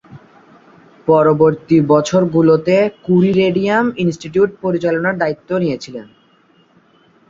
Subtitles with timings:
[1.07, 6.07] পরবর্তী বছর গুলোতে ক্যুরি রেডিয়াম ইন্সটিটিউট পরিচালনার দায়িত্বে ছিলেন।